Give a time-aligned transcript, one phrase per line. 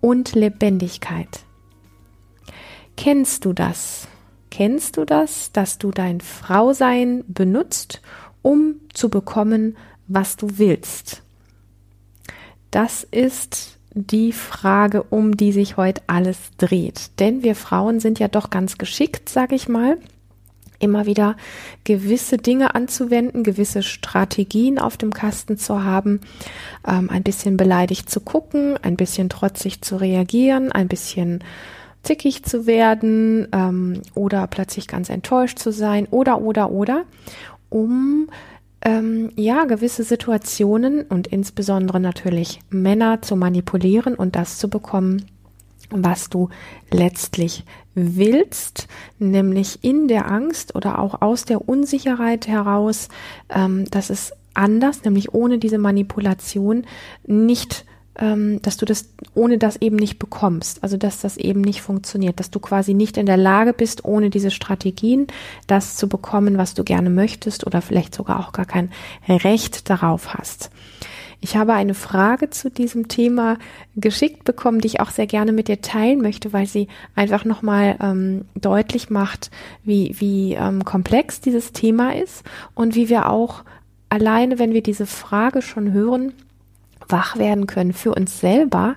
[0.00, 1.40] und Lebendigkeit.
[2.96, 4.08] Kennst du das?
[4.50, 8.00] Kennst du das, dass du dein Frausein benutzt,
[8.42, 11.22] um zu bekommen, was du willst?
[12.70, 17.10] Das ist die Frage, um die sich heute alles dreht.
[17.18, 19.98] Denn wir Frauen sind ja doch ganz geschickt, sage ich mal,
[20.78, 21.36] immer wieder
[21.84, 26.20] gewisse Dinge anzuwenden, gewisse Strategien auf dem Kasten zu haben,
[26.86, 31.42] ähm, ein bisschen beleidigt zu gucken, ein bisschen trotzig zu reagieren, ein bisschen
[32.02, 37.04] zickig zu werden ähm, oder plötzlich ganz enttäuscht zu sein oder oder oder,
[37.68, 38.28] um
[38.82, 45.26] ähm, ja gewisse Situationen und insbesondere natürlich Männer zu manipulieren und das zu bekommen,
[45.90, 46.48] was du
[46.90, 53.08] letztlich willst, nämlich in der Angst oder auch aus der Unsicherheit heraus,
[53.48, 56.84] ähm, dass es anders, nämlich ohne diese Manipulation
[57.26, 57.84] nicht
[58.18, 62.40] ähm, dass du das ohne das eben nicht bekommst, also dass das eben nicht funktioniert,
[62.40, 65.28] dass du quasi nicht in der Lage bist, ohne diese Strategien
[65.66, 68.90] das zu bekommen, was du gerne möchtest oder vielleicht sogar auch gar kein
[69.28, 70.70] Recht darauf hast.
[71.40, 73.58] Ich habe eine Frage zu diesem Thema
[73.94, 77.96] geschickt bekommen, die ich auch sehr gerne mit dir teilen möchte, weil sie einfach nochmal
[78.00, 79.50] ähm, deutlich macht,
[79.84, 82.42] wie, wie ähm, komplex dieses Thema ist
[82.74, 83.62] und wie wir auch
[84.08, 86.32] alleine, wenn wir diese Frage schon hören,
[87.08, 88.94] wach werden können für uns selber,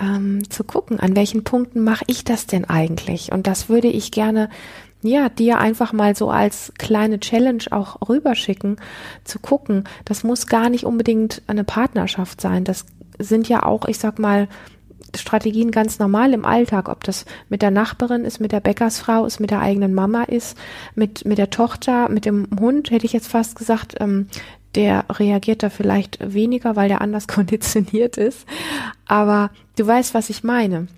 [0.00, 3.32] ähm, zu gucken, an welchen Punkten mache ich das denn eigentlich?
[3.32, 4.50] Und das würde ich gerne
[5.04, 8.76] ja, dir einfach mal so als kleine Challenge auch rüberschicken,
[9.24, 9.84] zu gucken.
[10.04, 12.64] Das muss gar nicht unbedingt eine Partnerschaft sein.
[12.64, 12.86] Das
[13.18, 14.48] sind ja auch, ich sag mal,
[15.14, 19.40] Strategien ganz normal im Alltag, ob das mit der Nachbarin ist, mit der Bäckersfrau ist,
[19.40, 20.56] mit der eigenen Mama ist,
[20.94, 24.28] mit, mit der Tochter, mit dem Hund, hätte ich jetzt fast gesagt, ähm,
[24.74, 28.46] der reagiert da vielleicht weniger, weil der anders konditioniert ist.
[29.06, 30.88] Aber du weißt, was ich meine.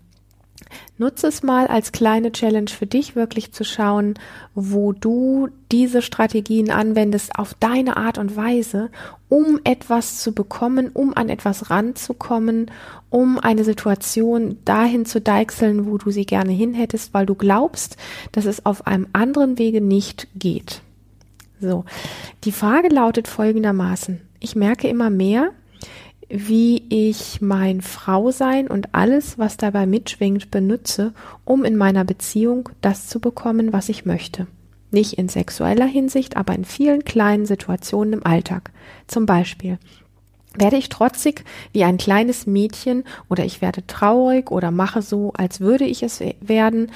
[0.99, 4.15] Nutze es mal als kleine Challenge für dich, wirklich zu schauen,
[4.55, 8.91] wo du diese Strategien anwendest auf deine Art und Weise,
[9.29, 12.71] um etwas zu bekommen, um an etwas ranzukommen,
[13.11, 17.99] um eine Situation dahin zu deichseln, wo du sie gerne hin hättest, weil du glaubst,
[18.33, 20.81] dass es auf einem anderen Wege nicht geht.
[21.61, 21.85] So,
[22.45, 24.21] die Frage lautet folgendermaßen.
[24.41, 25.53] Ich merke immer mehr,
[26.29, 31.13] wie ich mein Frausein und alles, was dabei mitschwingt, benutze,
[31.45, 34.47] um in meiner Beziehung das zu bekommen, was ich möchte.
[34.91, 38.73] Nicht in sexueller Hinsicht, aber in vielen kleinen Situationen im Alltag.
[39.07, 39.79] Zum Beispiel
[40.59, 45.61] werde ich trotzig wie ein kleines Mädchen oder ich werde traurig oder mache so, als
[45.61, 46.91] würde ich es werden,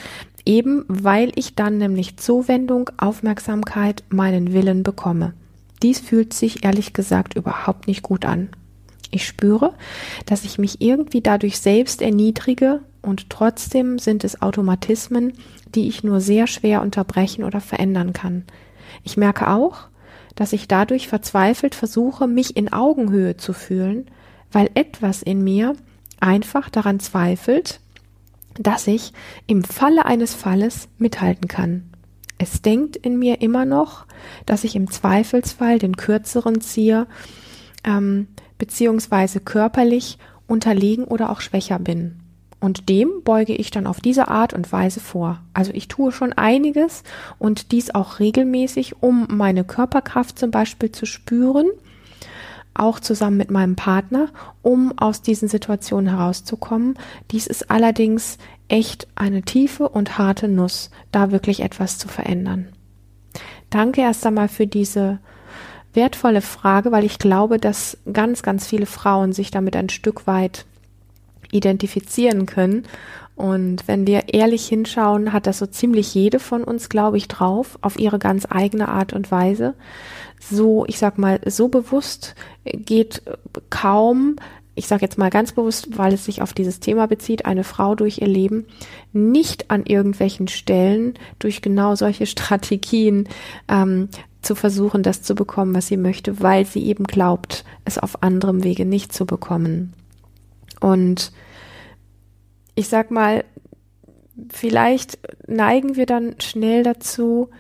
[0.47, 5.35] eben weil ich dann nämlich Zuwendung, Aufmerksamkeit, meinen Willen bekomme.
[5.83, 8.49] Dies fühlt sich ehrlich gesagt überhaupt nicht gut an.
[9.11, 9.75] Ich spüre,
[10.27, 15.33] dass ich mich irgendwie dadurch selbst erniedrige und trotzdem sind es Automatismen,
[15.75, 18.45] die ich nur sehr schwer unterbrechen oder verändern kann.
[19.03, 19.89] Ich merke auch,
[20.37, 24.07] dass ich dadurch verzweifelt versuche, mich in Augenhöhe zu fühlen,
[24.53, 25.75] weil etwas in mir
[26.21, 27.81] einfach daran zweifelt,
[28.55, 29.13] dass ich
[29.47, 31.91] im Falle eines Falles mithalten kann.
[32.39, 34.07] Es denkt in mir immer noch,
[34.47, 37.07] dass ich im Zweifelsfall den kürzeren ziehe,
[37.85, 38.29] ähm,
[38.61, 42.21] beziehungsweise körperlich unterlegen oder auch schwächer bin.
[42.61, 45.41] Und dem beuge ich dann auf diese Art und Weise vor.
[45.55, 47.03] Also ich tue schon einiges
[47.39, 51.69] und dies auch regelmäßig, um meine Körperkraft zum Beispiel zu spüren,
[52.75, 54.29] auch zusammen mit meinem Partner,
[54.61, 56.99] um aus diesen Situationen herauszukommen.
[57.31, 58.37] Dies ist allerdings
[58.69, 62.69] echt eine tiefe und harte Nuss, da wirklich etwas zu verändern.
[63.71, 65.19] Danke erst einmal für diese
[65.93, 70.65] wertvolle Frage, weil ich glaube, dass ganz, ganz viele Frauen sich damit ein Stück weit
[71.51, 72.85] identifizieren können.
[73.35, 77.79] Und wenn wir ehrlich hinschauen, hat das so ziemlich jede von uns, glaube ich, drauf,
[77.81, 79.75] auf ihre ganz eigene Art und Weise.
[80.39, 82.35] So, ich sag mal, so bewusst
[82.65, 83.23] geht
[83.71, 84.37] kaum,
[84.75, 87.95] ich sage jetzt mal ganz bewusst, weil es sich auf dieses Thema bezieht, eine Frau
[87.95, 88.67] durch ihr Leben
[89.13, 93.29] nicht an irgendwelchen Stellen durch genau solche Strategien
[93.69, 94.09] ähm,
[94.43, 98.65] zu versuchen, das zu bekommen, was sie möchte, weil sie eben glaubt, es auf anderem
[98.65, 99.93] Wege nicht zu bekommen.
[100.81, 101.33] Und
[102.75, 103.45] ich sag mal,
[104.51, 107.51] vielleicht neigen wir dann schnell dazu,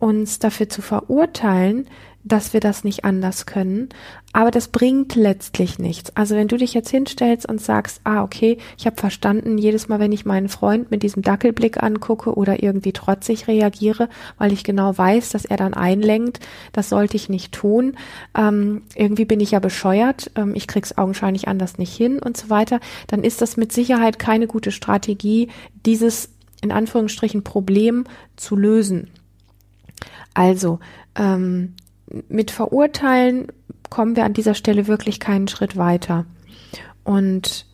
[0.00, 1.88] uns dafür zu verurteilen,
[2.28, 3.88] dass wir das nicht anders können.
[4.32, 6.14] Aber das bringt letztlich nichts.
[6.14, 9.98] Also wenn du dich jetzt hinstellst und sagst, ah, okay, ich habe verstanden, jedes Mal,
[9.98, 14.96] wenn ich meinen Freund mit diesem Dackelblick angucke oder irgendwie trotzig reagiere, weil ich genau
[14.96, 16.40] weiß, dass er dann einlenkt,
[16.72, 17.96] das sollte ich nicht tun.
[18.36, 22.50] Ähm, irgendwie bin ich ja bescheuert, ähm, ich krieg's augenscheinlich anders nicht hin und so
[22.50, 25.48] weiter, dann ist das mit Sicherheit keine gute Strategie,
[25.86, 26.30] dieses
[26.60, 28.04] in Anführungsstrichen Problem
[28.36, 29.10] zu lösen.
[30.34, 30.80] Also,
[31.16, 31.74] ähm,
[32.28, 33.48] mit Verurteilen
[33.90, 36.26] kommen wir an dieser Stelle wirklich keinen Schritt weiter.
[37.04, 37.66] Und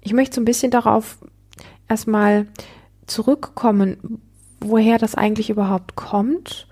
[0.00, 1.18] ich möchte so ein bisschen darauf
[1.88, 2.46] erstmal
[3.06, 4.20] zurückkommen,
[4.60, 6.66] woher das eigentlich überhaupt kommt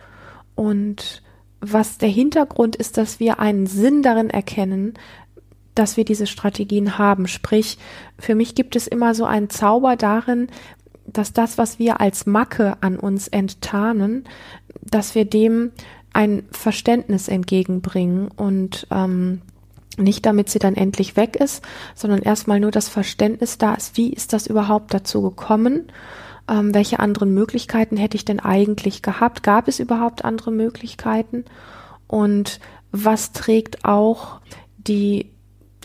[0.54, 1.22] und
[1.60, 4.94] was der Hintergrund ist, dass wir einen Sinn darin erkennen,
[5.74, 7.26] dass wir diese Strategien haben.
[7.26, 7.78] Sprich,
[8.18, 10.48] für mich gibt es immer so einen Zauber darin,
[11.06, 14.24] dass das, was wir als Macke an uns enttarnen,
[14.82, 15.72] dass wir dem
[16.14, 19.42] ein Verständnis entgegenbringen und ähm,
[19.98, 21.62] nicht damit sie dann endlich weg ist,
[21.94, 25.92] sondern erstmal nur das Verständnis da ist, wie ist das überhaupt dazu gekommen?
[26.48, 29.42] Ähm, welche anderen Möglichkeiten hätte ich denn eigentlich gehabt?
[29.42, 31.44] Gab es überhaupt andere Möglichkeiten?
[32.06, 32.60] Und
[32.92, 34.40] was trägt auch
[34.76, 35.30] die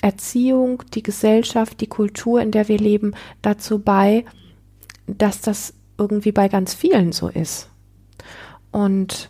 [0.01, 4.25] Erziehung, die Gesellschaft, die Kultur, in der wir leben, dazu bei,
[5.07, 7.69] dass das irgendwie bei ganz vielen so ist?
[8.71, 9.29] Und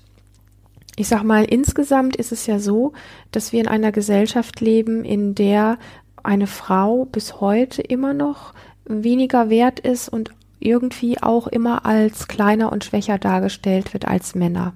[1.00, 2.92] ich sag mal, insgesamt ist es ja so,
[3.32, 5.78] dass wir in einer Gesellschaft leben, in der
[6.24, 8.54] eine Frau bis heute immer noch
[8.84, 14.74] weniger wert ist und irgendwie auch immer als kleiner und schwächer dargestellt wird als Männer.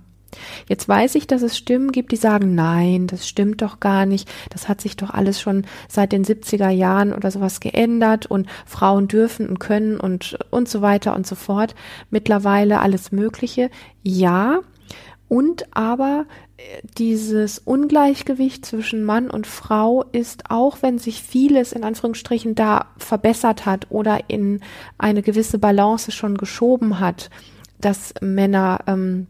[0.69, 4.31] Jetzt weiß ich, dass es Stimmen gibt, die sagen, nein, das stimmt doch gar nicht.
[4.49, 9.09] Das hat sich doch alles schon seit den 70er Jahren oder sowas geändert und Frauen
[9.09, 11.75] dürfen und können und, und so weiter und so fort.
[12.09, 13.69] Mittlerweile alles Mögliche.
[14.03, 14.61] Ja,
[15.33, 16.27] und aber
[16.57, 16.61] äh,
[16.99, 23.65] dieses Ungleichgewicht zwischen Mann und Frau ist, auch wenn sich vieles in Anführungsstrichen da verbessert
[23.65, 24.61] hat oder in
[24.99, 27.31] eine gewisse Balance schon geschoben hat,
[27.81, 29.25] dass Männer ähm,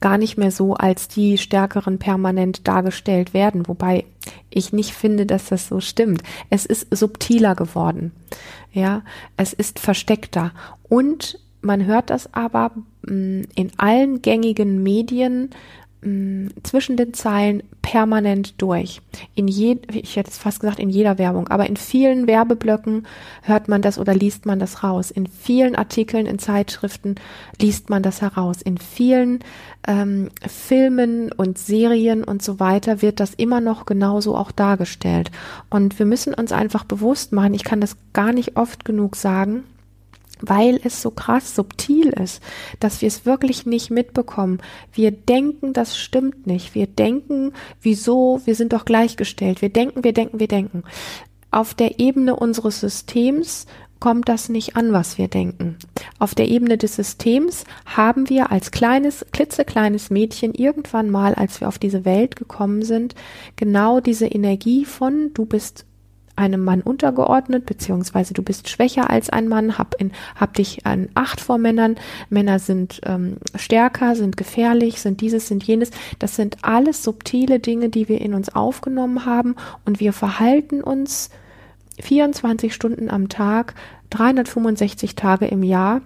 [0.00, 4.06] gar nicht mehr so als die Stärkeren permanent dargestellt werden, wobei
[4.48, 6.22] ich nicht finde, dass das so stimmt.
[6.48, 8.12] Es ist subtiler geworden.
[8.72, 9.02] Ja,
[9.36, 10.52] es ist versteckter
[10.88, 12.72] und man hört das aber
[13.02, 15.50] mm, in allen gängigen Medien
[16.02, 19.00] mm, zwischen den Zeilen permanent durch.
[19.34, 23.06] In je, ich hätte es fast gesagt in jeder Werbung, aber in vielen Werbeblöcken
[23.42, 25.10] hört man das oder liest man das raus.
[25.10, 27.16] In vielen Artikeln in Zeitschriften
[27.60, 28.62] liest man das heraus.
[28.62, 29.40] In vielen
[29.86, 35.30] ähm, Filmen und Serien und so weiter wird das immer noch genauso auch dargestellt.
[35.68, 39.64] Und wir müssen uns einfach bewusst machen, ich kann das gar nicht oft genug sagen,
[40.40, 42.42] weil es so krass subtil ist,
[42.78, 44.58] dass wir es wirklich nicht mitbekommen.
[44.92, 46.74] Wir denken, das stimmt nicht.
[46.74, 49.62] Wir denken, wieso, wir sind doch gleichgestellt.
[49.62, 50.84] Wir denken, wir denken, wir denken.
[51.50, 53.66] Auf der Ebene unseres Systems
[54.00, 55.76] kommt das nicht an, was wir denken.
[56.18, 61.68] Auf der Ebene des Systems haben wir als kleines, klitzekleines Mädchen irgendwann mal, als wir
[61.68, 63.14] auf diese Welt gekommen sind,
[63.56, 65.84] genau diese Energie von du bist
[66.40, 71.08] einem Mann untergeordnet, beziehungsweise du bist schwächer als ein Mann, hab, in, hab dich an
[71.14, 71.96] Acht vor Männern.
[72.28, 75.90] Männer sind ähm, stärker, sind gefährlich, sind dieses, sind jenes.
[76.18, 81.30] Das sind alles subtile Dinge, die wir in uns aufgenommen haben und wir verhalten uns
[82.00, 83.74] 24 Stunden am Tag,
[84.10, 86.00] 365 Tage im Jahr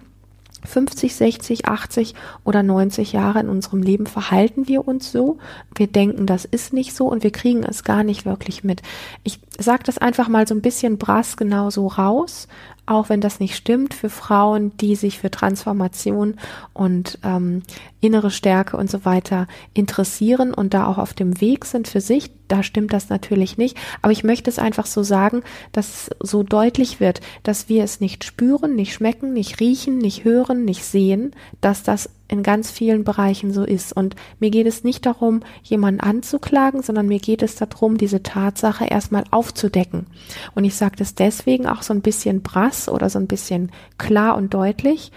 [0.65, 5.39] 50, 60, 80 oder 90 Jahre in unserem Leben verhalten wir uns so.
[5.75, 8.83] Wir denken, das ist nicht so und wir kriegen es gar nicht wirklich mit.
[9.23, 12.49] Ich sage das einfach mal so ein bisschen brass genau so raus,
[12.87, 16.35] auch wenn das nicht stimmt, für Frauen, die sich für Transformation
[16.73, 17.63] und ähm,
[18.01, 22.31] innere Stärke und so weiter interessieren und da auch auf dem Weg sind für sich,
[22.49, 23.79] da stimmt das natürlich nicht.
[24.03, 25.43] Aber ich möchte es einfach so sagen,
[25.73, 30.65] dass so deutlich wird, dass wir es nicht spüren, nicht schmecken, nicht riechen, nicht hören,
[30.65, 31.33] nicht sehen,
[31.63, 33.93] dass das in ganz vielen Bereichen so ist.
[33.93, 38.87] Und mir geht es nicht darum, jemanden anzuklagen, sondern mir geht es darum, diese Tatsache
[38.87, 40.07] erstmal aufzudecken.
[40.55, 44.37] Und ich sage das deswegen auch so ein bisschen brass oder so ein bisschen klar
[44.37, 45.13] und deutlich.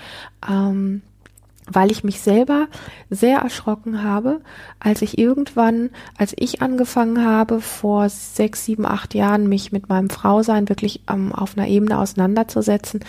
[0.48, 1.02] Ähm,
[1.70, 2.68] weil ich mich selber
[3.10, 4.42] sehr erschrocken habe,
[4.80, 10.10] als ich irgendwann, als ich angefangen habe, vor sechs, sieben, acht Jahren mich mit meinem
[10.10, 13.02] Frausein wirklich ähm, auf einer Ebene auseinanderzusetzen,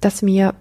[0.00, 0.54] dass mir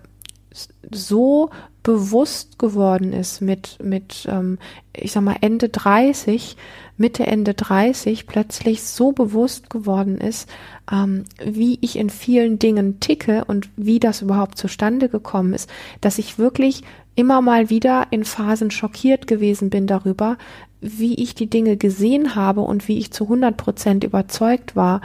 [0.92, 1.52] so
[1.86, 4.58] bewusst geworden ist mit, mit ähm,
[4.92, 6.58] ich sag mal, Ende 30,
[6.98, 10.50] Mitte, Ende 30 plötzlich so bewusst geworden ist,
[10.92, 15.70] ähm, wie ich in vielen Dingen ticke und wie das überhaupt zustande gekommen ist,
[16.02, 16.82] dass ich wirklich
[17.14, 20.40] immer mal wieder in Phasen schockiert gewesen bin darüber,
[20.82, 25.02] wie ich die Dinge gesehen habe und wie ich zu 100 Prozent überzeugt war,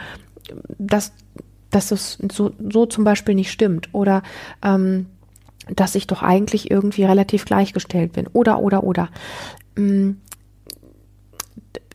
[0.79, 1.13] dass,
[1.69, 3.89] dass es so, so zum Beispiel nicht stimmt.
[3.93, 4.23] Oder
[4.63, 5.05] ähm,
[5.75, 9.09] dass ich doch eigentlich irgendwie relativ gleichgestellt bin oder oder oder.
[9.75, 10.11] Mm,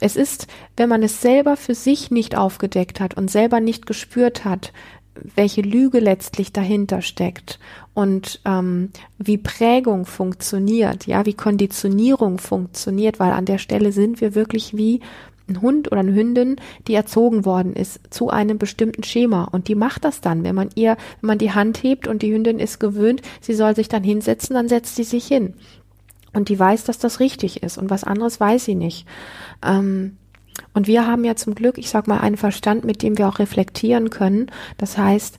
[0.01, 4.45] es ist, wenn man es selber für sich nicht aufgedeckt hat und selber nicht gespürt
[4.45, 4.73] hat,
[5.35, 7.59] welche Lüge letztlich dahinter steckt
[7.95, 14.35] und ähm, wie Prägung funktioniert, ja, wie Konditionierung funktioniert, weil an der Stelle sind wir
[14.35, 15.01] wirklich wie
[15.49, 16.57] ein Hund oder eine Hündin,
[16.89, 19.45] die erzogen worden ist zu einem bestimmten Schema.
[19.45, 22.33] Und die macht das dann, wenn man ihr, wenn man die Hand hebt und die
[22.33, 25.55] Hündin ist gewöhnt, sie soll sich dann hinsetzen, dann setzt sie sich hin.
[26.33, 29.07] Und die weiß, dass das richtig ist und was anderes weiß sie nicht.
[29.65, 30.17] Ähm,
[30.75, 33.39] und wir haben ja zum Glück, ich sag mal, einen Verstand, mit dem wir auch
[33.39, 34.51] reflektieren können.
[34.77, 35.39] Das heißt,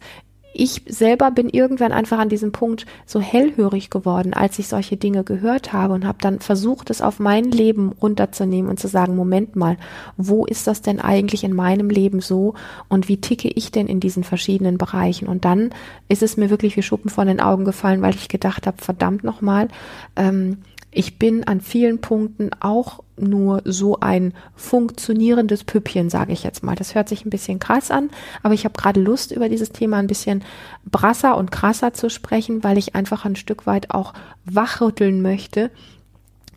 [0.59, 5.23] ich selber bin irgendwann einfach an diesem Punkt so hellhörig geworden, als ich solche Dinge
[5.23, 9.55] gehört habe und habe dann versucht, es auf mein Leben runterzunehmen und zu sagen, Moment
[9.55, 9.77] mal,
[10.17, 12.55] wo ist das denn eigentlich in meinem Leben so
[12.89, 15.27] und wie ticke ich denn in diesen verschiedenen Bereichen?
[15.27, 15.69] Und dann
[16.09, 19.23] ist es mir wirklich wie Schuppen von den Augen gefallen, weil ich gedacht habe, verdammt
[19.23, 19.67] nochmal,
[20.15, 20.57] ähm,
[20.97, 26.75] ich bin an vielen Punkten auch nur so ein funktionierendes Püppchen, sage ich jetzt mal.
[26.75, 28.09] Das hört sich ein bisschen krass an,
[28.41, 30.43] aber ich habe gerade Lust, über dieses Thema ein bisschen
[30.85, 34.13] brasser und krasser zu sprechen, weil ich einfach ein Stück weit auch
[34.45, 35.69] wachrütteln möchte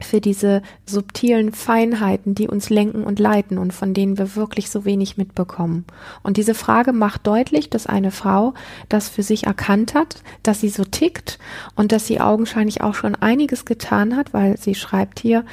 [0.05, 4.85] für diese subtilen Feinheiten, die uns lenken und leiten und von denen wir wirklich so
[4.85, 5.85] wenig mitbekommen.
[6.23, 8.55] Und diese Frage macht deutlich, dass eine Frau
[8.89, 11.39] das für sich erkannt hat, dass sie so tickt
[11.75, 15.45] und dass sie augenscheinlich auch schon einiges getan hat, weil sie schreibt hier,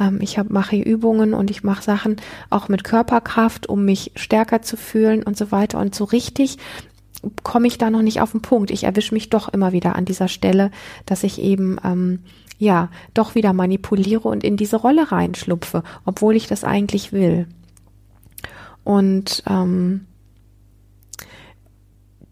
[0.00, 2.16] ähm, ich hab, mache Übungen und ich mache Sachen
[2.50, 5.78] auch mit Körperkraft, um mich stärker zu fühlen und so weiter.
[5.78, 6.58] Und so richtig
[7.42, 8.70] komme ich da noch nicht auf den Punkt.
[8.70, 10.70] Ich erwische mich doch immer wieder an dieser Stelle,
[11.06, 12.20] dass ich eben ähm,
[12.58, 17.46] ja, doch wieder manipuliere und in diese Rolle reinschlupfe, obwohl ich das eigentlich will.
[18.84, 20.06] Und ähm,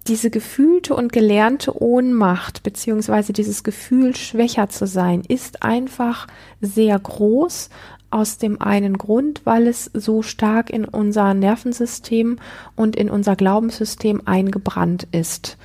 [0.07, 6.27] diese gefühlte und gelernte Ohnmacht beziehungsweise dieses Gefühl, schwächer zu sein, ist einfach
[6.61, 7.71] sehr groß.
[8.11, 12.39] Aus dem einen Grund, weil es so stark in unser Nervensystem
[12.77, 15.59] und in unser Glaubenssystem eingebrannt ist.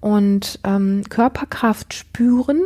[0.00, 2.62] Und ähm, Körperkraft spüren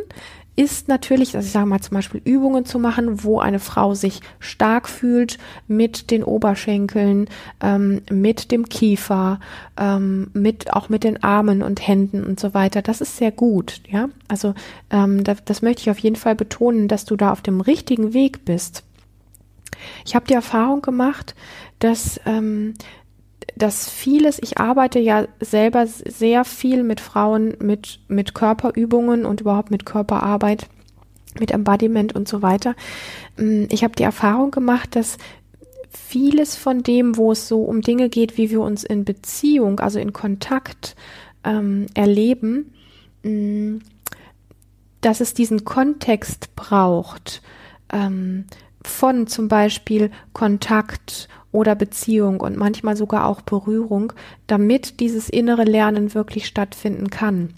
[0.56, 4.20] ist natürlich, also ich sage mal zum Beispiel Übungen zu machen, wo eine Frau sich
[4.38, 7.28] stark fühlt mit den Oberschenkeln,
[7.60, 9.40] ähm, mit dem Kiefer,
[9.76, 12.82] ähm, mit auch mit den Armen und Händen und so weiter.
[12.82, 14.08] Das ist sehr gut, ja.
[14.28, 14.54] Also
[14.90, 18.14] ähm, das, das möchte ich auf jeden Fall betonen, dass du da auf dem richtigen
[18.14, 18.84] Weg bist.
[20.04, 21.34] Ich habe die Erfahrung gemacht,
[21.80, 22.74] dass ähm,
[23.56, 29.70] dass vieles, ich arbeite ja selber sehr viel mit Frauen mit, mit Körperübungen und überhaupt
[29.70, 30.68] mit Körperarbeit,
[31.38, 32.74] mit Embodiment und so weiter.
[33.36, 35.18] Mm, ich habe die Erfahrung gemacht, dass
[35.90, 39.98] vieles von dem, wo es so um Dinge geht, wie wir uns in Beziehung, also
[39.98, 40.96] in Kontakt
[41.44, 42.72] ähm, erleben,
[43.22, 43.78] mm,
[45.00, 47.42] dass es diesen Kontext braucht
[47.92, 48.46] ähm,
[48.82, 54.12] von zum Beispiel Kontakt oder Beziehung und manchmal sogar auch Berührung,
[54.48, 57.54] damit dieses innere Lernen wirklich stattfinden kann.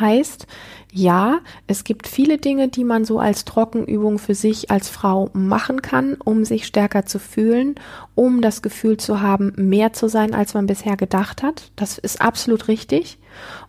[0.00, 0.46] Heißt,
[0.90, 5.82] ja, es gibt viele Dinge, die man so als Trockenübung für sich als Frau machen
[5.82, 7.74] kann, um sich stärker zu fühlen,
[8.14, 11.70] um das Gefühl zu haben, mehr zu sein, als man bisher gedacht hat.
[11.76, 13.18] Das ist absolut richtig.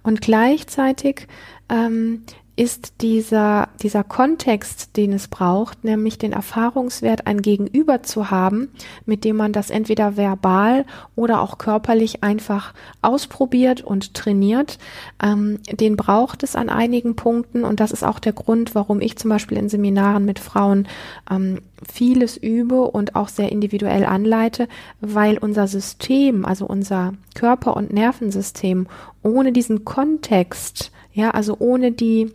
[0.04, 1.28] Und gleichzeitig
[1.68, 2.24] ähm,
[2.58, 8.70] ist dieser, dieser Kontext, den es braucht, nämlich den Erfahrungswert, ein Gegenüber zu haben,
[9.06, 10.86] mit dem man das entweder verbal
[11.16, 12.74] oder auch körperlich einfach
[13.04, 14.80] ausprobiert und trainiert.
[15.22, 19.18] Ähm, den braucht es an einigen Punkten und das ist auch der Grund, warum ich
[19.18, 20.88] zum Beispiel in Seminaren mit Frauen
[21.30, 24.68] ähm, vieles übe und auch sehr individuell anleite,
[25.00, 28.88] weil unser System, also unser Körper- und Nervensystem
[29.22, 32.32] ohne diesen Kontext, ja, also ohne die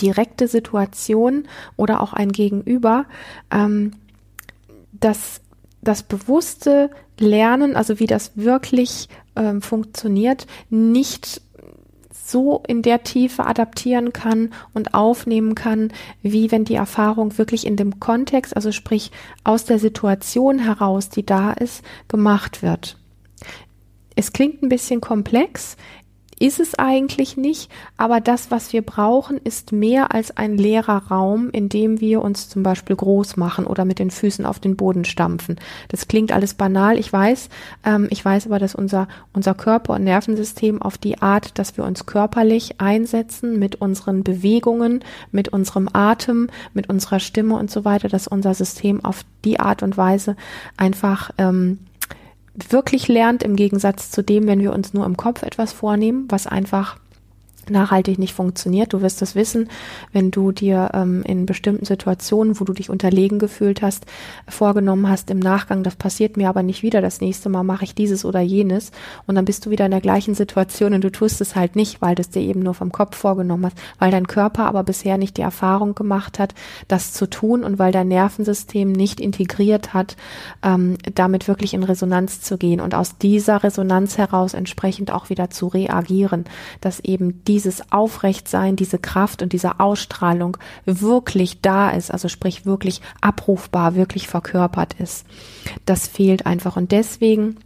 [0.00, 3.06] direkte Situation oder auch ein Gegenüber,
[3.50, 3.92] ähm,
[4.92, 5.40] das,
[5.82, 11.40] das bewusste Lernen, also wie das wirklich ähm, funktioniert, nicht
[12.26, 17.76] so in der Tiefe adaptieren kann und aufnehmen kann, wie wenn die Erfahrung wirklich in
[17.76, 19.12] dem Kontext, also sprich
[19.44, 22.98] aus der Situation heraus, die da ist, gemacht wird.
[24.16, 25.76] Es klingt ein bisschen komplex,
[26.38, 31.48] ist es eigentlich nicht, aber das, was wir brauchen, ist mehr als ein leerer Raum,
[31.50, 35.06] in dem wir uns zum Beispiel groß machen oder mit den Füßen auf den Boden
[35.06, 35.56] stampfen.
[35.88, 37.48] Das klingt alles banal, ich weiß.
[37.84, 41.84] Ähm, ich weiß aber, dass unser, unser Körper und Nervensystem auf die Art, dass wir
[41.84, 45.02] uns körperlich einsetzen mit unseren Bewegungen,
[45.32, 49.82] mit unserem Atem, mit unserer Stimme und so weiter, dass unser System auf die Art
[49.82, 50.36] und Weise
[50.76, 51.78] einfach ähm,
[52.68, 56.46] wirklich lernt, im Gegensatz zu dem, wenn wir uns nur im Kopf etwas vornehmen, was
[56.46, 56.98] einfach
[57.70, 58.92] nachhaltig nicht funktioniert.
[58.92, 59.68] Du wirst es wissen,
[60.12, 64.06] wenn du dir ähm, in bestimmten Situationen, wo du dich unterlegen gefühlt hast,
[64.48, 67.94] vorgenommen hast im Nachgang, das passiert mir aber nicht wieder, das nächste Mal mache ich
[67.94, 68.92] dieses oder jenes
[69.26, 72.00] und dann bist du wieder in der gleichen Situation und du tust es halt nicht,
[72.00, 75.18] weil du es dir eben nur vom Kopf vorgenommen hast, weil dein Körper aber bisher
[75.18, 76.54] nicht die Erfahrung gemacht hat,
[76.88, 80.16] das zu tun und weil dein Nervensystem nicht integriert hat,
[80.62, 85.50] ähm, damit wirklich in Resonanz zu gehen und aus dieser Resonanz heraus entsprechend auch wieder
[85.50, 86.44] zu reagieren,
[86.80, 92.66] dass eben die dieses Aufrechtsein, diese Kraft und diese Ausstrahlung wirklich da ist, also sprich
[92.66, 95.24] wirklich abrufbar, wirklich verkörpert ist.
[95.86, 97.56] Das fehlt einfach und deswegen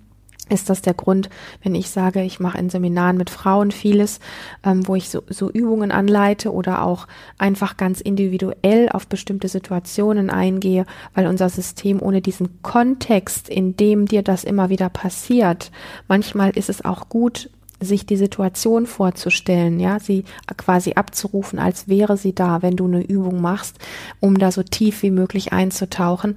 [0.49, 1.29] ist das der Grund,
[1.65, 4.21] wenn ich sage, ich mache in Seminaren mit Frauen vieles,
[4.65, 10.31] ähm, wo ich so, so Übungen anleite oder auch einfach ganz individuell auf bestimmte Situationen
[10.31, 15.73] eingehe, weil unser System ohne diesen Kontext, in dem dir das immer wieder passiert,
[16.07, 20.25] manchmal ist es auch gut, sich die Situation vorzustellen, ja, sie
[20.57, 23.79] quasi abzurufen, als wäre sie da, wenn du eine Übung machst,
[24.21, 26.37] um da so tief wie möglich einzutauchen.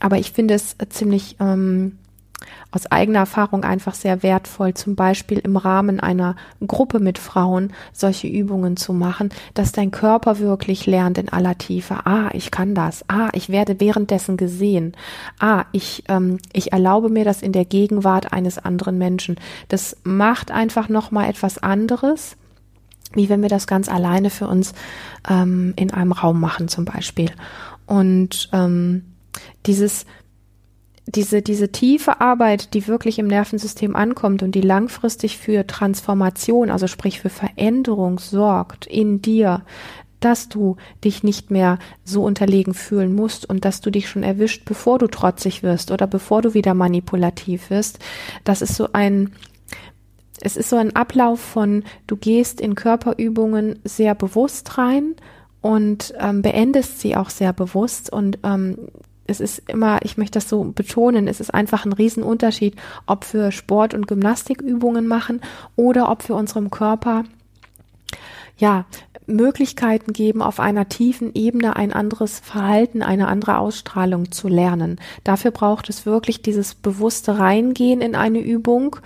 [0.00, 1.98] Aber ich finde es ziemlich ähm,
[2.70, 8.28] aus eigener Erfahrung einfach sehr wertvoll, zum Beispiel im Rahmen einer Gruppe mit Frauen solche
[8.28, 12.04] Übungen zu machen, dass dein Körper wirklich lernt in aller Tiefe.
[12.04, 13.08] Ah, ich kann das.
[13.08, 14.92] Ah, ich werde währenddessen gesehen.
[15.38, 19.36] Ah, ich, ähm, ich erlaube mir das in der Gegenwart eines anderen Menschen.
[19.68, 22.36] Das macht einfach nochmal etwas anderes
[23.14, 24.74] wie wenn wir das ganz alleine für uns
[25.30, 27.30] ähm, in einem Raum machen zum Beispiel.
[27.86, 29.04] Und ähm,
[29.64, 30.06] dieses
[31.06, 36.88] diese, diese tiefe Arbeit, die wirklich im Nervensystem ankommt und die langfristig für Transformation, also
[36.88, 39.62] sprich für Veränderung sorgt in dir,
[40.20, 44.64] dass du dich nicht mehr so unterlegen fühlen musst und dass du dich schon erwischt,
[44.64, 48.00] bevor du trotzig wirst oder bevor du wieder manipulativ wirst.
[48.42, 49.32] Das ist so ein,
[50.40, 55.14] es ist so ein Ablauf von, du gehst in Körperübungen sehr bewusst rein
[55.60, 58.88] und ähm, beendest sie auch sehr bewusst und ähm,
[59.26, 63.50] es ist immer, ich möchte das so betonen, es ist einfach ein Riesenunterschied, ob wir
[63.52, 65.40] Sport- und Gymnastikübungen machen
[65.76, 67.24] oder ob wir unserem Körper
[68.58, 68.86] ja,
[69.26, 75.00] Möglichkeiten geben, auf einer tiefen Ebene ein anderes Verhalten, eine andere Ausstrahlung zu lernen.
[75.24, 78.96] Dafür braucht es wirklich dieses bewusste Reingehen in eine Übung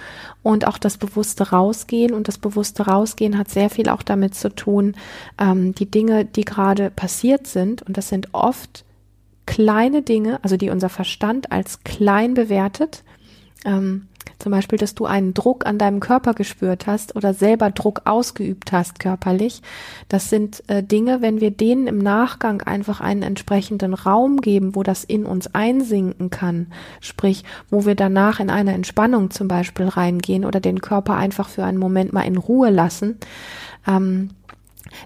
[0.42, 2.12] und auch das bewusste Rausgehen.
[2.12, 4.94] Und das bewusste Rausgehen hat sehr viel auch damit zu tun,
[5.38, 8.85] ähm, die Dinge, die gerade passiert sind, und das sind oft
[9.46, 13.05] kleine Dinge, also die unser Verstand als klein bewertet,
[13.64, 14.09] ähm,
[14.40, 18.72] zum Beispiel, dass du einen Druck an deinem Körper gespürt hast oder selber Druck ausgeübt
[18.72, 19.61] hast körperlich.
[20.09, 24.83] Das sind äh, Dinge, wenn wir denen im Nachgang einfach einen entsprechenden Raum geben, wo
[24.83, 26.68] das in uns einsinken kann.
[27.00, 31.64] Sprich, wo wir danach in eine Entspannung zum Beispiel reingehen oder den Körper einfach für
[31.64, 33.18] einen Moment mal in Ruhe lassen.
[33.87, 34.31] Ähm,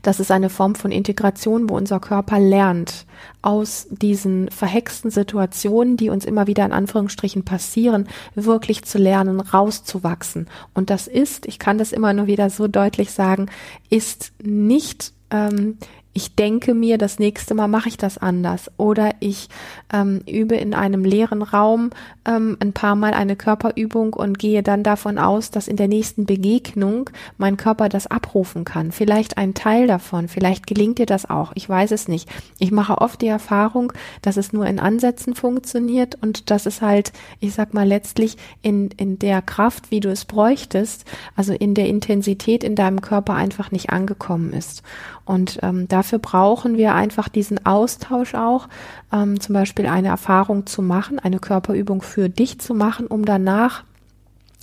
[0.03, 3.07] das ist eine Form von Integration, wo unser Körper lernt,
[3.43, 10.49] aus diesen verhexten Situationen, die uns immer wieder in Anführungsstrichen passieren, wirklich zu lernen, rauszuwachsen.
[10.73, 13.47] Und das ist, ich kann das immer nur wieder so deutlich sagen,
[13.91, 15.79] ist nicht ähm,
[16.15, 18.71] ich denke mir, das nächste Mal mache ich das anders.
[18.77, 19.49] Oder ich
[19.93, 21.91] ähm, übe in einem leeren Raum
[22.25, 26.25] ähm, ein paar Mal eine Körperübung und gehe dann davon aus, dass in der nächsten
[26.25, 28.93] Begegnung mein Körper das abrufen kann.
[28.93, 31.51] Vielleicht ein Teil davon, vielleicht gelingt dir das auch.
[31.57, 32.29] Ich weiß es nicht.
[32.61, 37.13] Ich mache oft die Erfahrung, dass es nur in Ansätzen funktioniert und dass es halt,
[37.41, 41.89] ich sag mal, letztlich in, in der Kraft, wie du es bräuchtest, also in der
[41.89, 44.85] Intensität in deinem Körper einfach nicht angekommen ist.
[45.25, 48.69] Und ähm, dafür brauchen wir einfach diesen Austausch auch,
[49.11, 53.85] ähm, zum Beispiel eine Erfahrung zu machen, eine Körperübung für dich zu machen, um danach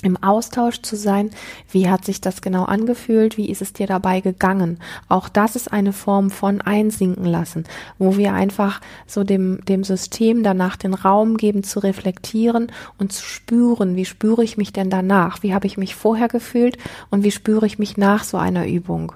[0.04, 1.32] im Austausch zu sein,
[1.72, 4.80] wie hat sich das genau angefühlt, wie ist es dir dabei gegangen.
[5.10, 7.66] Auch das ist eine Form von einsinken lassen,
[7.98, 13.26] wo wir einfach so dem, dem System danach den Raum geben zu reflektieren und zu
[13.26, 16.78] spüren, wie spüre ich mich denn danach, wie habe ich mich vorher gefühlt
[17.10, 19.14] und wie spüre ich mich nach so einer Übung.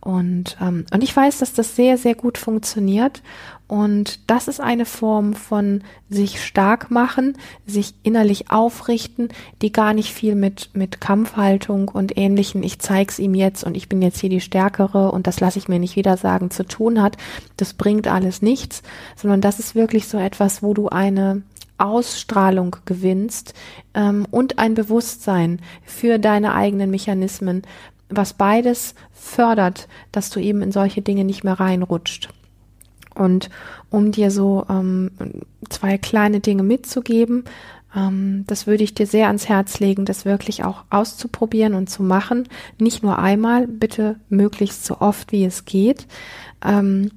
[0.00, 3.22] Und, ähm, und ich weiß, dass das sehr, sehr gut funktioniert.
[3.68, 7.36] Und das ist eine Form von sich stark machen,
[7.66, 9.28] sich innerlich aufrichten,
[9.62, 13.88] die gar nicht viel mit, mit Kampfhaltung und ähnlichen, ich zeig's ihm jetzt und ich
[13.88, 17.00] bin jetzt hier die Stärkere und das lasse ich mir nicht wieder sagen, zu tun
[17.00, 17.16] hat.
[17.58, 18.82] Das bringt alles nichts,
[19.14, 21.42] sondern das ist wirklich so etwas, wo du eine
[21.80, 23.54] Ausstrahlung gewinnst
[23.94, 27.62] ähm, und ein Bewusstsein für deine eigenen Mechanismen,
[28.10, 32.28] was beides fördert, dass du eben in solche Dinge nicht mehr reinrutscht.
[33.14, 33.50] Und
[33.90, 35.10] um dir so ähm,
[35.68, 37.44] zwei kleine Dinge mitzugeben,
[37.94, 42.02] ähm, das würde ich dir sehr ans Herz legen, das wirklich auch auszuprobieren und zu
[42.02, 42.48] machen.
[42.78, 46.06] Nicht nur einmal, bitte möglichst so oft wie es geht.
[46.64, 47.10] Ähm,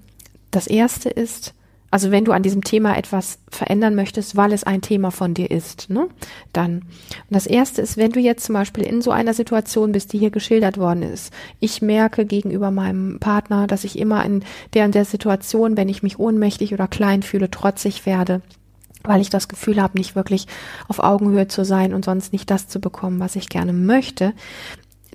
[0.52, 1.54] das erste ist,
[1.94, 5.52] also wenn du an diesem Thema etwas verändern möchtest, weil es ein Thema von dir
[5.52, 6.08] ist, ne,
[6.52, 6.78] dann.
[6.78, 10.18] Und das erste ist, wenn du jetzt zum Beispiel in so einer Situation bist, die
[10.18, 11.32] hier geschildert worden ist.
[11.60, 16.02] Ich merke gegenüber meinem Partner, dass ich immer in der und der Situation, wenn ich
[16.02, 18.42] mich ohnmächtig oder klein fühle, trotzig werde
[19.06, 20.48] weil ich das Gefühl habe, nicht wirklich
[20.88, 24.32] auf Augenhöhe zu sein und sonst nicht das zu bekommen, was ich gerne möchte,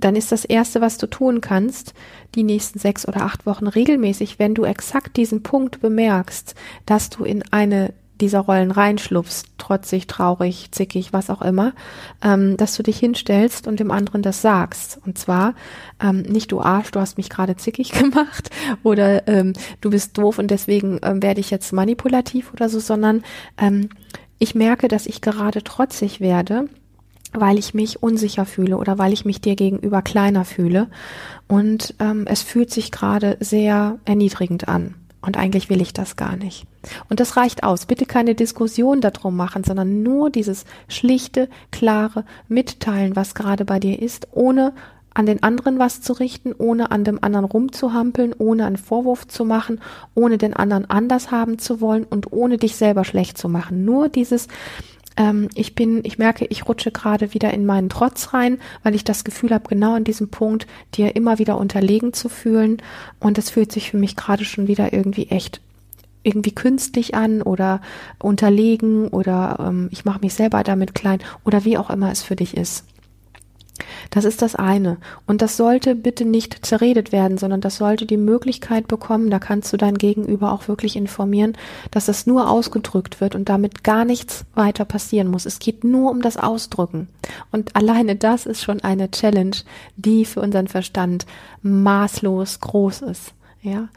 [0.01, 1.95] dann ist das Erste, was du tun kannst,
[2.35, 6.55] die nächsten sechs oder acht Wochen regelmäßig, wenn du exakt diesen Punkt bemerkst,
[6.87, 11.73] dass du in eine dieser Rollen reinschlupfst, trotzig, traurig, zickig, was auch immer,
[12.23, 15.01] ähm, dass du dich hinstellst und dem anderen das sagst.
[15.05, 15.55] Und zwar
[16.03, 18.51] ähm, nicht du Arsch, du hast mich gerade zickig gemacht
[18.83, 23.23] oder ähm, du bist doof und deswegen ähm, werde ich jetzt manipulativ oder so, sondern
[23.57, 23.91] ähm,
[24.39, 26.69] ich merke, dass ich gerade trotzig werde
[27.33, 30.89] weil ich mich unsicher fühle oder weil ich mich dir gegenüber kleiner fühle.
[31.47, 34.95] Und ähm, es fühlt sich gerade sehr erniedrigend an.
[35.21, 36.65] Und eigentlich will ich das gar nicht.
[37.09, 37.87] Und das reicht aus.
[37.87, 44.01] Bitte keine Diskussion darum machen, sondern nur dieses schlichte, klare Mitteilen, was gerade bei dir
[44.01, 44.73] ist, ohne
[45.13, 49.45] an den anderen was zu richten, ohne an dem anderen rumzuhampeln, ohne einen Vorwurf zu
[49.45, 49.81] machen,
[50.15, 53.85] ohne den anderen anders haben zu wollen und ohne dich selber schlecht zu machen.
[53.85, 54.47] Nur dieses
[55.19, 59.05] ähm, ich bin, ich merke, ich rutsche gerade wieder in meinen Trotz rein, weil ich
[59.05, 62.81] das Gefühl habe, genau an diesem Punkt dir immer wieder unterlegen zu fühlen.
[63.21, 65.61] Und das fühlt sich für mich gerade schon wieder irgendwie echt
[66.23, 67.81] irgendwie künstlich an oder
[68.19, 72.37] unterlegen oder ähm, ich mache mich selber damit klein oder wie auch immer es für
[72.37, 72.85] dich ist.
[74.11, 74.99] Das ist das eine.
[75.27, 79.73] Und das sollte bitte nicht zerredet werden, sondern das sollte die Möglichkeit bekommen, da kannst
[79.73, 81.57] du dein Gegenüber auch wirklich informieren,
[81.91, 85.47] dass das nur ausgedrückt wird und damit gar nichts weiter passieren muss.
[85.47, 87.09] Es geht nur um das Ausdrücken.
[87.53, 89.57] Und alleine das ist schon eine Challenge,
[89.97, 91.27] die für unseren Verstand
[91.63, 93.35] maßlos groß ist.
[93.61, 93.89] Ja,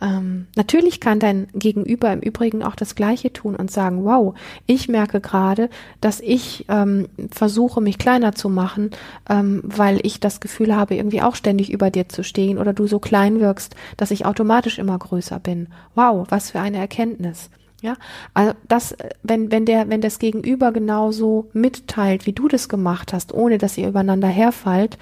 [0.00, 4.34] ähm, natürlich kann dein Gegenüber im Übrigen auch das Gleiche tun und sagen, wow,
[4.66, 5.70] ich merke gerade,
[6.02, 8.90] dass ich ähm, versuche, mich kleiner zu machen,
[9.30, 12.86] ähm, weil ich das Gefühl habe, irgendwie auch ständig über dir zu stehen oder du
[12.86, 15.68] so klein wirkst, dass ich automatisch immer größer bin.
[15.94, 17.48] Wow, was für eine Erkenntnis.
[17.82, 17.94] Ja,
[18.34, 23.32] also das, wenn, wenn der, wenn das Gegenüber genauso mitteilt, wie du das gemacht hast,
[23.32, 24.98] ohne dass ihr übereinander herfallt,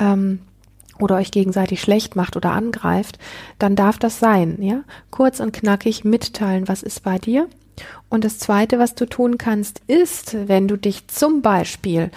[0.00, 0.40] ähm,
[0.98, 3.18] oder euch gegenseitig schlecht macht oder angreift,
[3.58, 4.82] dann darf das sein, ja?
[5.10, 7.48] Kurz und knackig mitteilen, was ist bei dir.
[8.08, 12.10] Und das zweite, was du tun kannst, ist, wenn du dich zum Beispiel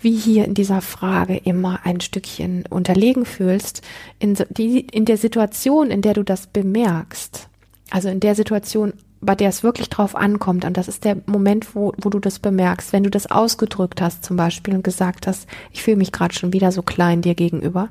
[0.00, 3.80] wie hier in dieser Frage immer ein Stückchen unterlegen fühlst,
[4.18, 7.48] in, die, in der Situation, in der du das bemerkst,
[7.90, 8.92] also in der Situation
[9.24, 12.38] bei der es wirklich drauf ankommt, und das ist der Moment, wo, wo du das
[12.38, 16.34] bemerkst, wenn du das ausgedrückt hast zum Beispiel und gesagt hast, ich fühle mich gerade
[16.34, 17.88] schon wieder so klein dir gegenüber,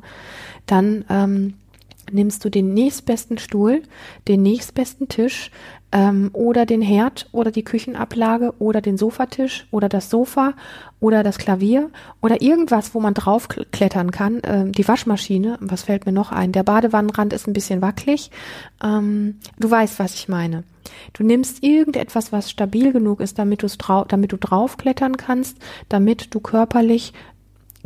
[0.65, 1.55] dann ähm,
[2.11, 3.83] nimmst du den nächstbesten Stuhl,
[4.27, 5.51] den nächstbesten Tisch
[5.91, 10.53] ähm, oder den Herd oder die Küchenablage oder den Sofatisch oder das Sofa
[10.99, 11.89] oder das Klavier
[12.21, 14.41] oder irgendwas, wo man draufklettern kann.
[14.43, 16.51] Ähm, die Waschmaschine, was fällt mir noch ein?
[16.51, 18.31] Der Badewannenrand ist ein bisschen wackelig.
[18.83, 20.63] Ähm, du weißt, was ich meine.
[21.13, 23.65] Du nimmst irgendetwas, was stabil genug ist, damit,
[24.07, 25.57] damit du draufklettern kannst,
[25.89, 27.13] damit du körperlich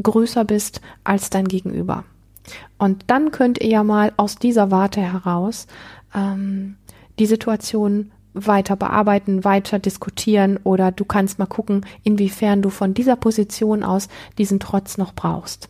[0.01, 2.03] größer bist als dein Gegenüber.
[2.77, 5.67] Und dann könnt ihr ja mal aus dieser Warte heraus
[6.15, 6.77] ähm,
[7.19, 13.15] die Situation weiter bearbeiten, weiter diskutieren oder du kannst mal gucken, inwiefern du von dieser
[13.15, 15.69] Position aus diesen Trotz noch brauchst.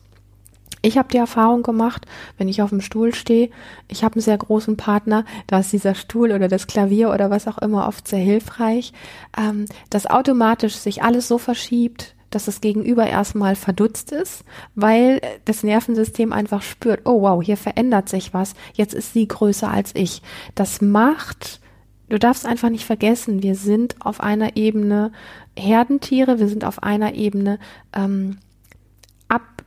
[0.82, 3.50] Ich habe die Erfahrung gemacht, wenn ich auf dem Stuhl stehe,
[3.88, 7.48] ich habe einen sehr großen Partner, da ist dieser Stuhl oder das Klavier oder was
[7.48, 8.92] auch immer oft sehr hilfreich,
[9.36, 15.62] ähm, dass automatisch sich alles so verschiebt, dass das Gegenüber erstmal verdutzt ist, weil das
[15.62, 20.22] Nervensystem einfach spürt, oh wow, hier verändert sich was, jetzt ist sie größer als ich.
[20.54, 21.60] Das macht,
[22.08, 25.12] du darfst einfach nicht vergessen, wir sind auf einer Ebene
[25.56, 27.58] Herdentiere, wir sind auf einer Ebene
[27.94, 28.38] ähm,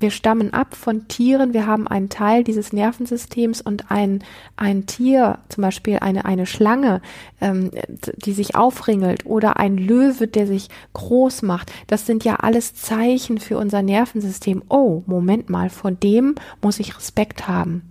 [0.02, 4.24] wir stammen ab von Tieren, wir haben einen Teil dieses Nervensystems und ein,
[4.56, 7.02] ein Tier, zum Beispiel eine, eine Schlange,
[7.40, 7.72] ähm,
[8.18, 11.72] die sich aufringelt oder ein Löwe, der sich groß macht.
[11.88, 14.64] Das sind ja alles Zeichen für unser Nervensystem.
[14.70, 17.84] Oh, Moment mal, vor dem muss ich Respekt haben.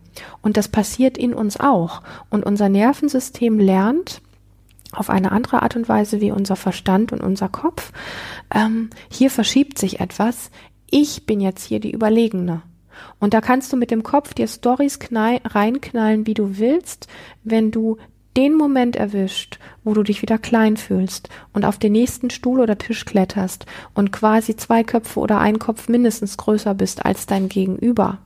[0.43, 2.03] Und das passiert in uns auch.
[2.31, 4.21] Und unser Nervensystem lernt,
[4.93, 7.93] auf eine andere Art und Weise wie unser Verstand und unser Kopf.
[8.53, 10.51] Ähm, hier verschiebt sich etwas.
[10.91, 12.63] Ich bin jetzt hier die Überlegene.
[13.21, 17.07] Und da kannst du mit dem Kopf dir Stories reinknallen, wie du willst,
[17.45, 17.97] wenn du
[18.37, 22.77] den Moment erwischt, wo du dich wieder klein fühlst und auf den nächsten Stuhl oder
[22.77, 28.19] Tisch kletterst und quasi zwei Köpfe oder ein Kopf mindestens größer bist als dein Gegenüber,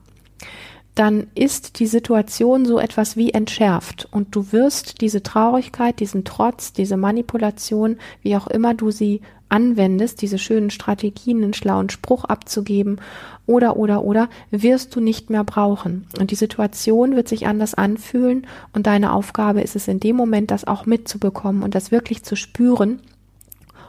[0.95, 6.71] dann ist die Situation so etwas wie entschärft und du wirst diese Traurigkeit, diesen Trotz,
[6.71, 9.21] diese Manipulation, wie auch immer du sie
[9.55, 12.99] anwendest, diese schönen Strategien, einen schlauen Spruch abzugeben
[13.45, 16.07] oder oder oder, wirst du nicht mehr brauchen.
[16.19, 20.51] Und die Situation wird sich anders anfühlen und deine Aufgabe ist es in dem Moment,
[20.51, 22.99] das auch mitzubekommen und das wirklich zu spüren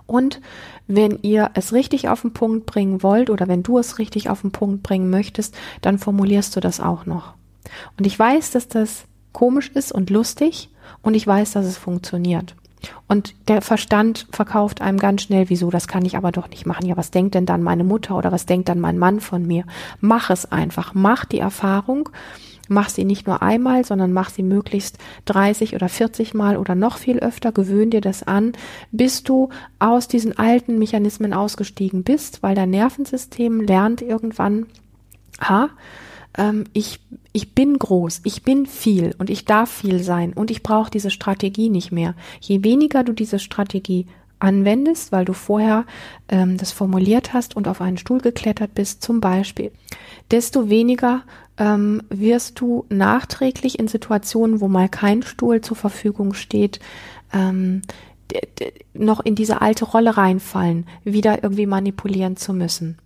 [0.07, 0.41] und
[0.87, 4.43] wenn ihr es richtig auf den Punkt bringen wollt oder wenn du es richtig auf
[4.43, 7.35] den Punkt bringen möchtest, dann formulierst du das auch noch.
[7.99, 10.71] Und ich weiß, dass das komisch ist und lustig
[11.03, 12.55] und ich weiß, dass es funktioniert.
[13.09, 16.87] Und der Verstand verkauft einem ganz schnell, wieso, das kann ich aber doch nicht machen.
[16.87, 19.65] Ja, was denkt denn dann meine Mutter oder was denkt dann mein Mann von mir?
[20.01, 22.11] Mach es einfach, mach die Erfahrung
[22.69, 26.99] Mach sie nicht nur einmal, sondern mach sie möglichst 30 oder 40 Mal oder noch
[26.99, 27.53] viel öfter.
[27.53, 28.53] Gewöhn dir das an,
[28.91, 34.67] bis du aus diesen alten Mechanismen ausgestiegen bist, weil dein Nervensystem lernt irgendwann,
[35.41, 35.71] ha,
[36.37, 37.01] ähm, ich,
[37.33, 41.11] ich bin groß, ich bin viel und ich darf viel sein und ich brauche diese
[41.11, 42.15] Strategie nicht mehr.
[42.41, 44.07] Je weniger du diese Strategie
[44.39, 45.87] anwendest, weil du vorher
[46.29, 49.73] ähm, das formuliert hast und auf einen Stuhl geklettert bist, zum Beispiel,
[50.31, 51.23] desto weniger
[51.59, 56.81] ähm, wirst du nachträglich in Situationen, wo mal kein Stuhl zur Verfügung steht,
[57.33, 57.83] ähm,
[58.93, 62.99] noch in diese alte Rolle reinfallen, wieder irgendwie manipulieren zu müssen.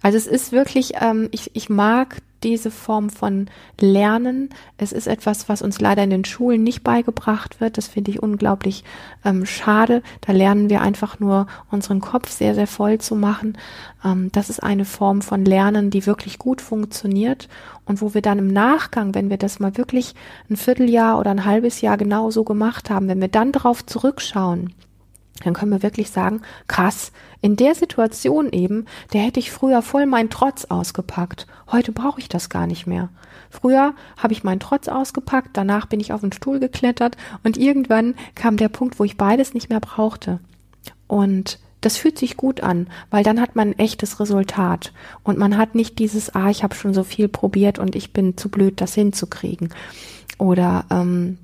[0.00, 3.46] Also es ist wirklich, ähm, ich, ich mag diese Form von
[3.80, 4.50] Lernen.
[4.76, 7.78] Es ist etwas, was uns leider in den Schulen nicht beigebracht wird.
[7.78, 8.84] Das finde ich unglaublich
[9.24, 10.02] ähm, schade.
[10.20, 13.58] Da lernen wir einfach nur unseren Kopf sehr, sehr voll zu machen.
[14.04, 17.48] Ähm, das ist eine Form von Lernen, die wirklich gut funktioniert
[17.84, 20.14] und wo wir dann im Nachgang, wenn wir das mal wirklich
[20.50, 24.74] ein Vierteljahr oder ein halbes Jahr genau so gemacht haben, wenn wir dann darauf zurückschauen,
[25.44, 30.06] dann können wir wirklich sagen, krass, in der Situation eben, der hätte ich früher voll
[30.06, 31.46] meinen Trotz ausgepackt.
[31.70, 33.10] Heute brauche ich das gar nicht mehr.
[33.50, 38.14] Früher habe ich meinen Trotz ausgepackt, danach bin ich auf den Stuhl geklettert und irgendwann
[38.34, 40.40] kam der Punkt, wo ich beides nicht mehr brauchte.
[41.06, 45.56] Und das fühlt sich gut an, weil dann hat man ein echtes Resultat und man
[45.56, 48.80] hat nicht dieses, ah, ich habe schon so viel probiert und ich bin zu blöd,
[48.80, 49.68] das hinzukriegen.
[50.38, 51.38] Oder ähm,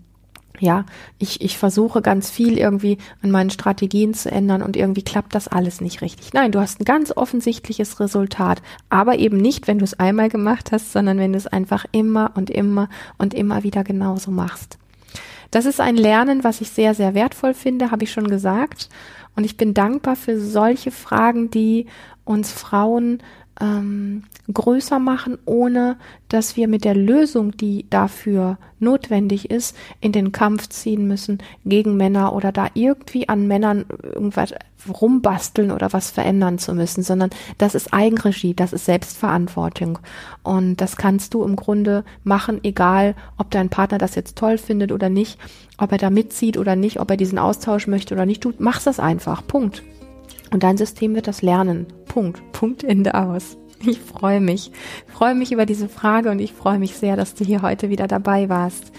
[0.60, 0.84] ja,
[1.18, 5.48] ich, ich versuche ganz viel irgendwie an meinen Strategien zu ändern und irgendwie klappt das
[5.48, 6.32] alles nicht richtig.
[6.32, 10.70] Nein, du hast ein ganz offensichtliches Resultat, aber eben nicht, wenn du es einmal gemacht
[10.70, 12.88] hast, sondern wenn du es einfach immer und immer
[13.18, 14.78] und immer wieder genauso machst.
[15.50, 18.88] Das ist ein Lernen, was ich sehr, sehr wertvoll finde, habe ich schon gesagt.
[19.36, 21.86] Und ich bin dankbar für solche Fragen, die
[22.24, 23.22] uns Frauen
[23.60, 25.96] ähm, größer machen, ohne
[26.28, 31.96] dass wir mit der Lösung, die dafür notwendig ist, in den Kampf ziehen müssen gegen
[31.96, 34.52] Männer oder da irgendwie an Männern irgendwas
[34.88, 39.98] rumbasteln oder was verändern zu müssen, sondern das ist Eigenregie, das ist Selbstverantwortung.
[40.42, 44.92] Und das kannst du im Grunde machen, egal ob dein Partner das jetzt toll findet
[44.92, 45.38] oder nicht,
[45.78, 48.44] ob er da mitzieht oder nicht, ob er diesen Austausch möchte oder nicht.
[48.44, 49.46] Du machst das einfach.
[49.46, 49.82] Punkt.
[50.50, 51.86] Und dein System wird das lernen.
[52.06, 52.40] Punkt.
[52.52, 53.56] Punkt Ende aus.
[53.86, 54.70] Ich freue mich.
[55.06, 57.90] Ich freue mich über diese Frage und ich freue mich sehr, dass du hier heute
[57.90, 58.92] wieder dabei warst.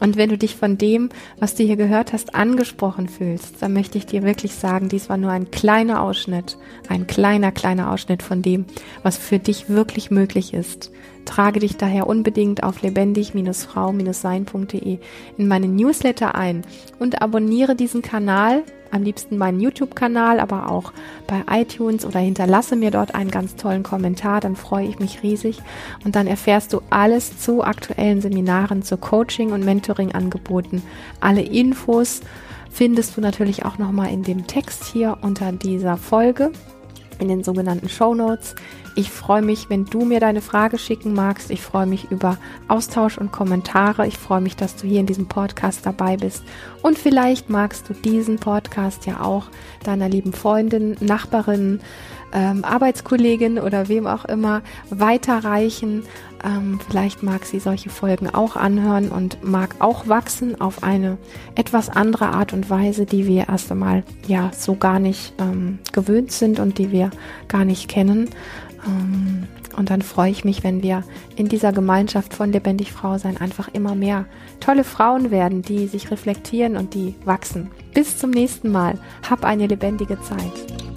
[0.00, 3.96] Und wenn du dich von dem, was du hier gehört hast, angesprochen fühlst, dann möchte
[3.96, 8.42] ich dir wirklich sagen, dies war nur ein kleiner Ausschnitt, ein kleiner, kleiner Ausschnitt von
[8.42, 8.64] dem,
[9.02, 10.90] was für dich wirklich möglich ist.
[11.24, 14.98] Trage dich daher unbedingt auf lebendig-frau-sein.de
[15.36, 16.62] in meinen Newsletter ein
[16.98, 20.92] und abonniere diesen Kanal, am liebsten meinen YouTube-Kanal, aber auch
[21.26, 25.58] bei iTunes oder hinterlasse mir dort einen ganz tollen Kommentar, dann freue ich mich riesig
[26.04, 30.82] und dann erfährst du alles zu aktuellen Seminaren, zu Coaching und Mentoring-Angeboten.
[31.20, 32.20] Alle Infos
[32.70, 36.52] findest du natürlich auch nochmal in dem Text hier unter dieser Folge,
[37.18, 38.54] in den sogenannten Show Notes.
[38.96, 41.50] Ich freue mich, wenn du mir deine Frage schicken magst.
[41.50, 44.06] Ich freue mich über Austausch und Kommentare.
[44.06, 46.44] Ich freue mich, dass du hier in diesem Podcast dabei bist.
[46.80, 49.46] Und vielleicht magst du diesen Podcast ja auch
[49.82, 51.80] deiner lieben Freundin, Nachbarin,
[52.32, 56.04] ähm, Arbeitskollegin oder wem auch immer weiterreichen.
[56.44, 61.16] Ähm, vielleicht mag sie solche Folgen auch anhören und mag auch wachsen auf eine
[61.54, 66.32] etwas andere Art und Weise, die wir erst einmal ja so gar nicht ähm, gewöhnt
[66.32, 67.10] sind und die wir
[67.48, 68.28] gar nicht kennen.
[68.86, 71.02] Ähm, und dann freue ich mich, wenn wir
[71.36, 74.26] in dieser Gemeinschaft von Lebendig Frau sein einfach immer mehr
[74.60, 77.70] tolle Frauen werden, die sich reflektieren und die wachsen.
[77.92, 78.98] Bis zum nächsten Mal.
[79.28, 80.93] Hab eine lebendige Zeit.